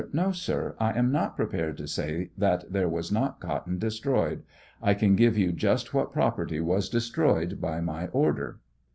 [0.13, 4.41] No, sir; I am not prepared to say that there was not cotton destroyed;
[4.81, 8.61] I can give yon just what prop erty was destroyed by my order.